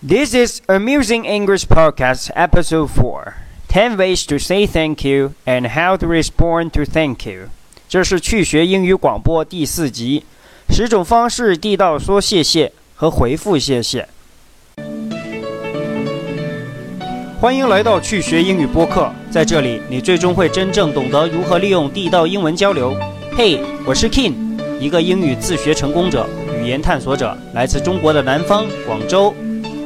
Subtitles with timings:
[0.00, 3.34] This is Amusing English Podcast, Episode 4
[3.66, 7.48] 10 Ways to Say Thank You and How to Respond to Thank You。
[7.88, 10.22] 这是趣学英语广播第四集，
[10.70, 14.08] 十种方式地道说谢谢和回复谢谢。
[17.40, 22.96] 欢迎来到趣学英语播客，在这里你最终会真正懂得如何利用地道英文交流。
[23.36, 24.34] 嘿，我是 King，
[24.78, 26.30] 一个英语自学成功者、
[26.62, 29.34] 语言探索者，来自中国的南方广州。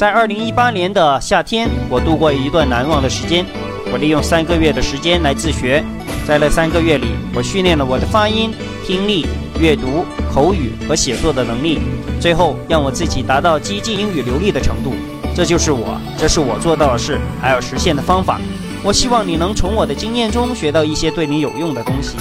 [0.00, 3.44] 在二零一八年的夏天，我度过一段难忘的时间。
[3.92, 5.84] 我利用三个月的时间来自学，
[6.26, 8.50] 在那三个月里，我训练了我的发音、
[8.86, 9.26] 听力、
[9.60, 11.80] 阅读、口语和写作的能力，
[12.18, 14.94] 最后让我自己达到接近英语流利的程度。
[15.36, 18.40] 这就是我，这是我做到的事，还要实现的方法。
[18.82, 22.16] 我希望你能从我的经验中学到一些对你有用的东西。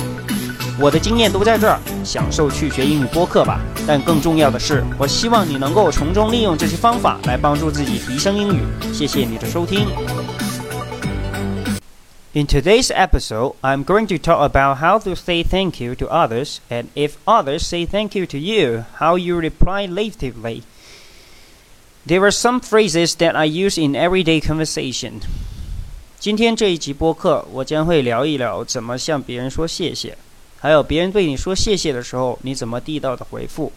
[0.79, 3.61] 我的经验都在这儿，享受去学英语播客吧。
[3.87, 8.62] 但更重要的是，我希望你能够从中利用这些方法来帮助自己提升英语。
[8.93, 9.87] 谢谢你的收听。
[12.37, 16.87] In today's episode, I'm going to talk about how to say thank you to others, and
[16.96, 20.63] if others say thank you to you, how you reply natively.
[22.04, 25.21] There are some phrases that I use in everyday conversation.
[26.18, 30.18] 今天这一集播客，我将会聊一聊怎么向别人说谢谢。
[30.59, 33.73] 还有别人对你说谢谢的时候，你怎么地道的回复？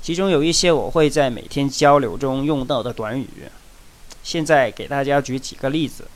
[0.00, 3.28] 其中有一些我会在每天交流中用到的短语。
[4.22, 6.08] 现在给大家举几个例子。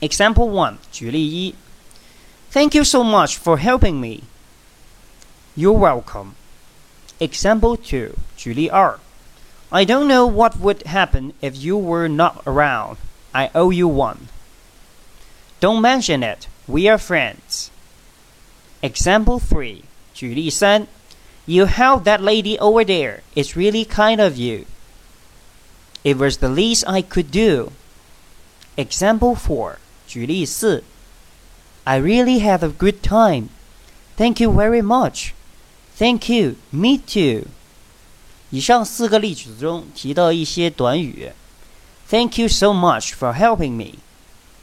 [0.00, 1.54] Example one，举例一：
[2.52, 4.22] Thank you so much for helping me.
[5.56, 6.28] You're welcome.
[7.18, 8.98] Example two，举例二：
[9.70, 12.96] I don't know what would happen if you were not around.
[13.32, 14.16] I owe you one.
[15.60, 16.46] Don't mention it.
[16.66, 17.70] We are friends.
[18.82, 19.82] Example 3.
[20.14, 20.86] 举例三
[21.46, 23.20] You helped that lady over there.
[23.34, 24.66] It's really kind of you.
[26.04, 27.72] It was the least I could do.
[28.76, 29.76] Example 4.
[30.06, 30.84] 举例四
[31.84, 33.48] I really had a good time.
[34.16, 35.32] Thank you very much.
[35.96, 36.56] Thank you.
[36.70, 37.46] Me too.
[38.50, 41.32] 以上四个例子中提到一些短语。
[42.08, 43.98] Thank you so much for helping me.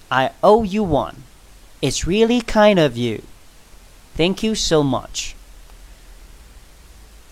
[0.09, 1.16] I owe you one.
[1.81, 3.22] It's really kind of you.
[4.16, 5.34] Thank you so much.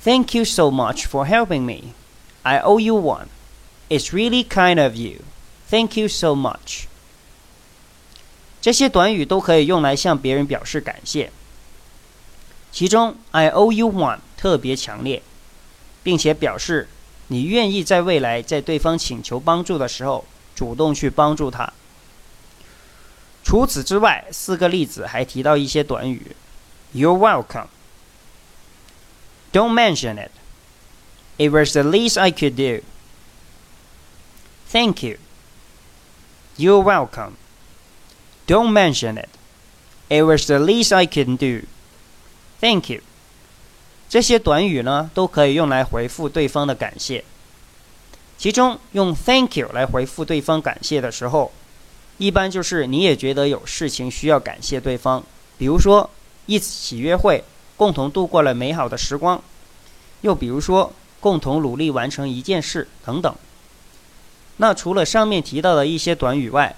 [0.03, 1.93] Thank you so much for helping me.
[2.43, 3.29] I owe you one.
[3.91, 5.23] It's really kind of you.
[5.69, 6.87] Thank you so much.
[8.61, 11.31] 这些短语都可以用来向别人表示感谢。
[12.73, 15.23] 其中 "I owe you one" 特别强烈，
[16.03, 16.89] 并且表示
[17.27, 20.25] 你愿意在未来在对方请求帮助的时候
[20.55, 21.73] 主动去帮助他。
[23.43, 26.37] 除此之外，四个例子还提到一些短语。
[26.94, 27.70] You're welcome.
[29.52, 30.32] Don't mention it.
[31.38, 32.82] It was the least I could do.
[34.70, 35.18] Thank you.
[36.56, 37.34] You're welcome.
[38.46, 39.30] Don't mention it.
[40.10, 41.66] It was the least I can do.
[42.60, 43.02] Thank you.
[44.10, 47.24] 这些短语呢，都可以用来回复对方的感谢。
[48.38, 51.52] 其中用 "Thank you" 来回复对方感谢的时候，
[52.20, 55.24] 一般就是你也觉得有事情需要感谢对方，
[55.58, 56.10] 比如说。
[56.49, 57.45] 一起约会，
[57.77, 59.43] 共同度过了美好的时光；
[60.23, 63.37] 又比如说，共同努力完成一件事等等。
[64.57, 66.75] 那除了上面提到的一些短语外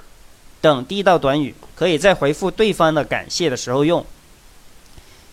[0.62, 4.06] 等地道短语可以在回复对方的感谢的时候用，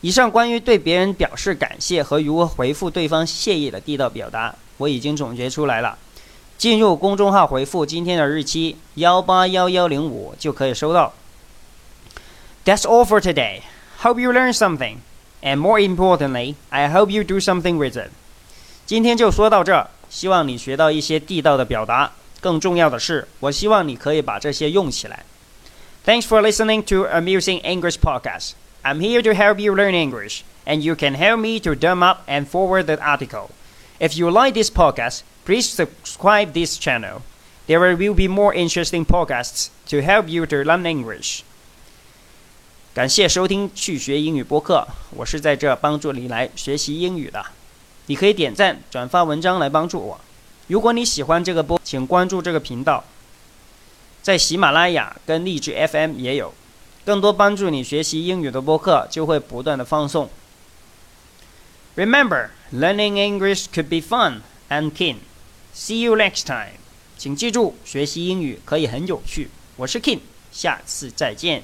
[0.01, 5.97] 以上关于对别人表示感谢和如何回复对方谢意的地道表达，我已经总结出来了。
[6.57, 11.13] 进入公众号回复今天的日期幺八幺幺零五就可以收到。
[12.65, 13.61] That's all for today.
[14.01, 14.97] Hope you learn something,
[15.41, 18.11] and more importantly, I hope you do something with it.
[18.87, 22.12] 今天就说到这，希望你学到一些地道的表达。
[22.40, 25.24] 更重要的是，我希望你可以把这些用起来。
[26.06, 28.52] Thanks for listening to Amusing English Podcast.
[28.84, 32.28] I'm here to help you learn English, and you can help me to dumb up
[32.28, 33.52] and forward the article.
[34.00, 37.22] If you like this podcast, please subscribe this channel.
[37.68, 41.44] There will be more interesting podcasts to help you to learn English.
[42.94, 47.46] 感谢收听去学英语播客，我是在这帮助你来学习英语的。
[48.09, 50.21] 你可以点赞、转发文章来帮助我。
[50.67, 53.05] 如果你喜欢这个播，请关注这个频道，
[54.23, 56.53] 在喜马拉雅跟荔枝 FM 也有
[57.05, 60.29] 更多帮助你学习英语的播客，就会不断的放送。
[61.97, 65.17] Remember, learning English could be fun and keen.
[65.75, 66.79] See you next time.
[67.17, 69.51] 请记住，学习英语可以很有趣。
[69.77, 70.21] 我是 King，
[70.51, 71.63] 下次再见。